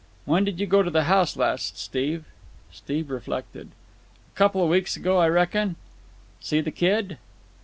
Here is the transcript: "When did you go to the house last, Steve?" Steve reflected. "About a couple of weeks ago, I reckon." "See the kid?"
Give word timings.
"When 0.25 0.43
did 0.45 0.59
you 0.59 0.65
go 0.65 0.81
to 0.81 0.89
the 0.89 1.03
house 1.03 1.37
last, 1.37 1.77
Steve?" 1.77 2.25
Steve 2.71 3.11
reflected. 3.11 3.67
"About 3.67 4.33
a 4.33 4.35
couple 4.35 4.63
of 4.63 4.69
weeks 4.71 4.97
ago, 4.97 5.19
I 5.19 5.27
reckon." 5.29 5.75
"See 6.39 6.59
the 6.59 6.71
kid?" 6.71 7.19